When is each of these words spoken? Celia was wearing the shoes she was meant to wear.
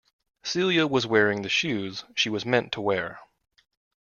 Celia 0.41 0.87
was 0.87 1.05
wearing 1.05 1.43
the 1.43 1.47
shoes 1.49 2.05
she 2.15 2.27
was 2.27 2.43
meant 2.43 2.71
to 2.71 2.81
wear. 2.81 3.19